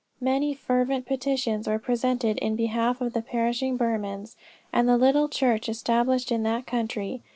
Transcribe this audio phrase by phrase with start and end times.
[0.19, 4.35] Many fervent petitions were presented in behalf of the perishing Burmans,
[4.73, 7.21] and the little church established in that country.